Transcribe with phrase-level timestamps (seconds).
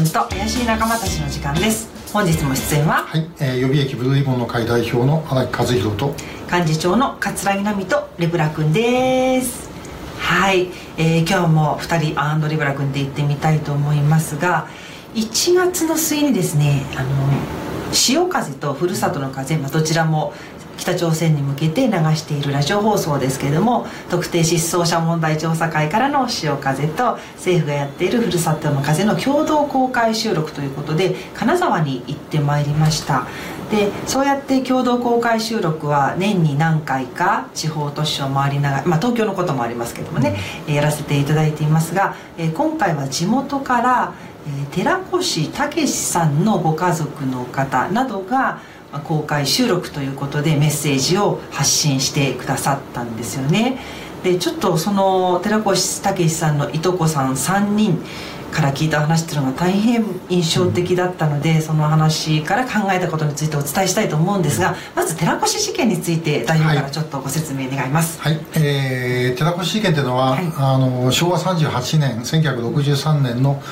[0.00, 1.86] 君と怪しい仲間たちの時間です。
[2.10, 6.14] 本日も出演ははい、えー、予備役ブルーリボンの会代表の荒木和弘と
[6.50, 9.68] 幹事長の桂木奈美とレブラ君です。
[10.18, 14.68] はい、えー、今日も2人アンドレブラ君で行ってみたいと思いますが
[15.14, 17.10] 1月の末にですねあの
[17.92, 20.32] 潮風とふるさとの風、まあ、どちらも
[20.80, 33.26] 北朝鮮に向けて流しているラジオ放送ですけれども特定失踪者問題調査会からの潮風と政府がやっているふるさとの風の共同公開収録ということで金沢に行ってまいりました。
[33.70, 40.36] でそうやって共同公開収録は年に何回か地方都市を回りながら、まあ、東京のこともありますけどもね、
[40.66, 44.12] うん、やらせていただいていますが、え今回は地元から
[44.72, 48.60] 寺越武さんのご家族の方などが
[48.98, 53.78] 公開収録ということでメッセージを発信してくださったんですよね。
[54.22, 58.02] でちょっとその寺越武さんのいとこさん3人
[58.50, 68.20] から聞いた話っていうのが大変印象的だったので、うん、その話から考えたことについてお伝えしたいと思うんですがまず寺越事件について代表からちょっとご説明願います。
[68.20, 73.62] はい、はい、えー、寺越事件というのは、はい、あの昭和38年1963年の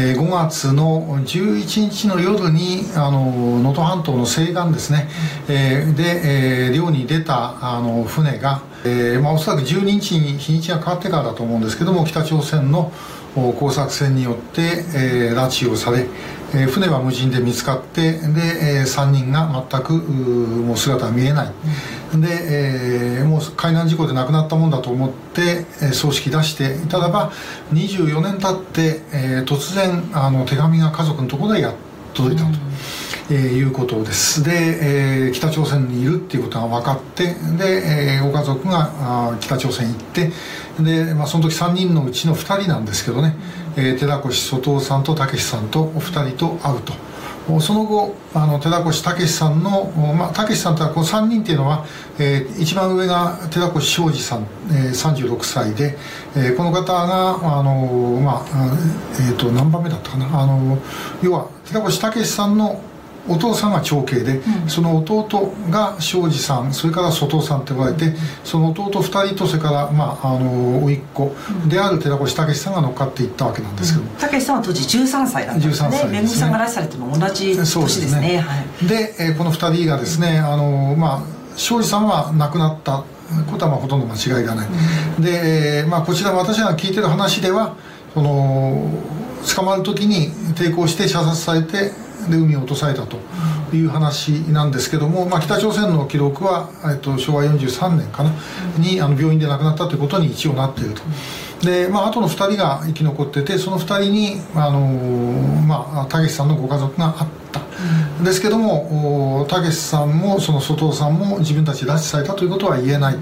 [0.00, 5.08] えー、5月の11日の夜に能登半島の西岸ですね、
[5.48, 12.92] えー、で、えー、漁に出たあの船が、えーまあ、おそらく12日に日にちが変わってからだと思うんですけども北朝鮮の
[13.34, 16.06] 工作船によって、えー、拉致をされ、
[16.54, 21.52] えー、船は無人で見つかってで、えー、3人が全くもう姿が見えない、
[22.20, 27.30] で、えー、もう海難事故で亡くなったもんだと思って、えー、葬式出していたらば
[27.72, 31.74] 24年経って、えー、突然あの手紙が家族のところでや
[32.14, 32.50] 届いたと。
[33.30, 34.42] えー、いうことです。
[34.42, 34.50] で、
[35.26, 40.32] えー、北朝鮮にいるっていうことが分かってで、えー、ご家族があ北朝鮮行って
[40.80, 43.36] で、まあ、その時3人のうちの2人なんですけどね、
[43.76, 46.92] えー、寺越外尾さんと武さんとお二人と会うと。
[47.62, 51.86] その後あの寺越武さんの、まあ、武さんとはこの3人っていうのは、
[52.18, 55.96] えー、一番上が寺越昌司さん、えー、36歳で、
[56.36, 58.76] えー、この方があの、まあ
[59.14, 60.26] えーと、何番目だったかな。
[60.42, 60.76] あの
[61.22, 62.82] 要は寺越武さんの
[63.28, 71.34] お父さんが長兄で、うん、その弟が庄司さんそれから外尾さんって呼ばれて、うん、その弟2人とそれから、まあ、あの甥っ子
[71.68, 74.06] である寺越武さんが乗っかっていったわけなんですけど。
[74.06, 76.04] 武、うん、さんは当時13歳だったんですね。
[76.10, 78.20] めぐみさんが拉致されても同じ年ですね。
[78.20, 78.38] で、ね。
[78.38, 83.04] はい、えー、この2人がですねあの、まあ、庄司さんは亡くなった
[83.50, 84.68] ことはまあほとんど間違いがない、
[85.20, 87.76] で、まあ、こちら私が聞いてる話では
[88.14, 88.90] その
[89.54, 91.92] 捕まる時に抵抗して射殺されて
[92.28, 93.18] で海を落とされたと
[93.74, 98.32] いう話なんですけども、まあ、北朝鮮の記録は、えっと、昭和43年かな
[98.78, 101.02] にあの病院で亡くなったということに一応なっていると。
[101.62, 104.80] で、まあ後の2人が生き残っててその2人にあの、
[105.66, 107.60] まあ、たけしさんのご家族があった
[108.22, 113.18] ですけどもたけしさんもその外尾さんも自分たち拉致されたということは言えない。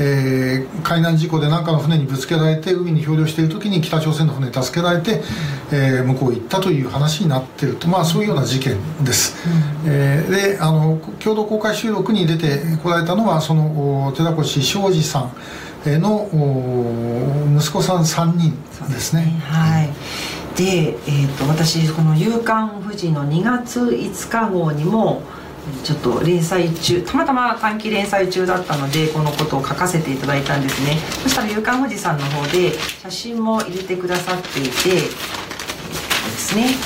[0.00, 5.20] えー、海難事故で何かの船にぶつけられて海に漂流している時に北朝鮮の船に助けられて、
[5.70, 9.36] えー、向こう行ったという話になっていると、まあ、そういうような事件です、
[9.86, 15.32] えー、であの共同公開収録に出てこられたのはその寺越昌司さん
[15.84, 16.28] の
[17.58, 18.54] 息子さん3人
[18.90, 19.40] ですね。
[19.46, 19.88] はい、
[20.56, 25.22] で、えーと、私この「夕刊富士」の2月5日号にも
[25.84, 30.98] 「ちょっと連載中たまたま短期連載中だったのでこのことを書かせていただいたんですね。
[31.22, 32.72] そしたら「夕刊富士」さんの方で
[33.02, 36.76] 写真も入れてくださっていてですね。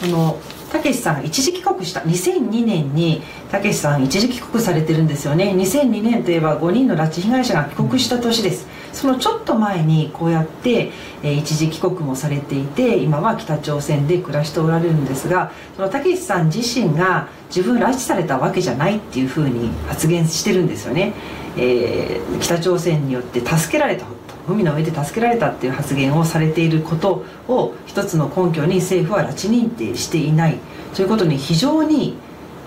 [0.00, 0.40] この
[0.72, 5.52] たけしさん一時帰国した2002年にたけしさん一時帰国されてるんですよね。
[5.54, 8.66] 2002年といえば5人の拉致被害者が帰国した年です。
[8.92, 10.90] そのちょっと前にこうやって、
[11.22, 21.14] え、一時帰国もされていて今は北朝鮮で暮らしておられるんですがそのたけしさん自身が自分拉致されたわけじゃないっていうふうに発言してるんですよね、
[21.56, 24.04] えー、北朝鮮によって助けられた
[24.48, 30.58] 海の上で助けられたっていう発言をされていることを一つの根拠に政府は拉致認定していない。
[30.94, 32.16] ということに非常に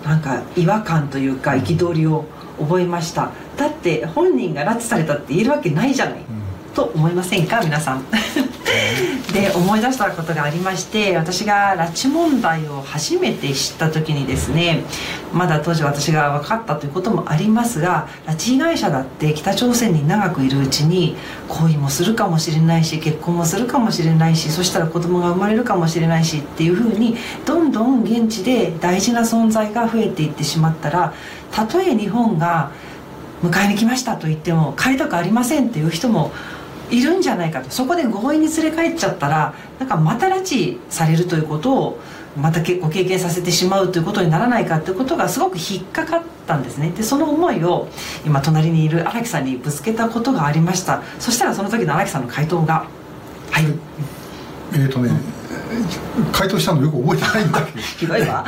[0.03, 2.25] なんか違和感というか憤りを
[2.59, 3.31] 覚えました。
[3.57, 6.25] だって本人が拉致されたって言えるわけないじゃない、うん、
[6.73, 7.61] と思いませんか？
[7.61, 8.03] 皆さん
[9.33, 14.83] で思い出したことがありまして私が拉致問題を初めて知った時にですね
[15.33, 21.15] まだ当時私が分かったということもありますが拉致被害者だって北朝鮮に長くいるうちに
[21.47, 31.13] 恋もするかもしれないし結婚もするかもしれないしそしたら子供が生まれるかもしれないしっていうふうにどんどん現地で大事な存在が増えていってしまったら
[31.51, 32.71] たとえ日本が
[33.43, 36.31] 迎えに来ましたと言っても帰りたくありませんっていう人も
[36.89, 37.69] いるんじゃないかと。
[37.69, 41.99] そこで強引に連れ帰っちゃったらなんかまた拉致されるということを
[42.37, 46.91] またご経験させてしまうということにならないかということがすごく引っかかったんですね。
[46.91, 47.87] でその思いを
[48.25, 51.01] 今隣にいる荒木さんにぶつけたことがありました。
[51.19, 52.87] そしたらその時の荒木さんの回答が
[53.51, 53.65] はい
[54.73, 55.11] えっ、ー、とね、
[56.33, 57.79] 回答したのよく覚えてないんだけど。
[57.97, 58.45] ひどいわ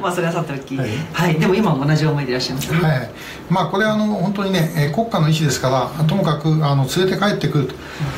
[0.00, 3.10] まあそれはさておき、はい、はい、でも今も同じ思いでいらっしゃいます、ね、はい。
[3.50, 7.74] まあこれはあの本当にね、え国家の意思ですからともかくあの連れて帰ってくると。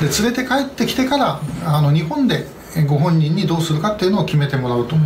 [0.06, 2.46] で連れて帰ってきてからあの日本で
[2.82, 4.97] ご本人にどうするかっていうのを決めてもらうと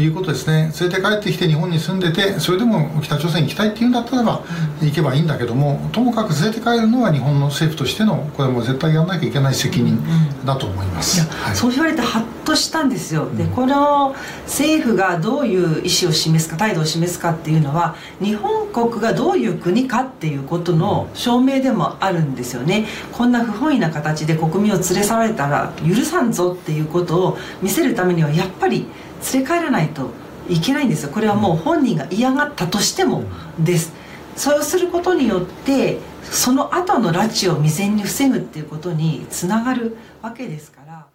[0.00, 0.72] いうことですね。
[0.80, 4.42] 連れて帰ってきて日本に住んでてそれでも北朝鮮に行きたいっていうんだったらば
[4.82, 9.98] 行けばいいんだけどもともかく連れて帰るのは日本の政府としてのこれも絶対やらなきゃいけない責任
[10.44, 13.28] だと思います、はい、そう言われてハッとしたんですよ。
[13.30, 14.14] でこの
[14.44, 22.86] 政府がどういう意思を示すか態度を示すかっていうのは日本国がどういう国かっていうことの証明でもあるんですよね。
[23.12, 28.86] こんな不本意な形で国民を連れ去られたら許さんぞっていうことことを見せるためにはやっぱり
[29.32, 30.10] 連れ帰らないと
[30.48, 33.24] いけないんですよこれはもう本人が嫌がったとしても
[33.58, 33.92] です
[34.36, 41.13] そうすることによってその後の拉致を未然に防ぐっていうことにつながるわけですから。